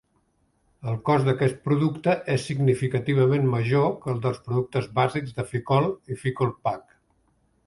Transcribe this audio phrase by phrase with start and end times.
[0.91, 6.23] El cost d'aquest producte és significativament major que el dels productes bàsics de Ficoll i
[6.25, 7.01] Ficoll-Paque.